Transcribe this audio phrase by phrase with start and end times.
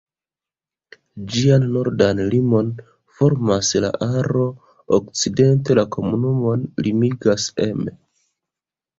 [1.33, 2.71] Ĝian nordan limon
[3.19, 4.45] formas la Aro,
[4.97, 7.95] okcidente la komunumon limigas Emme.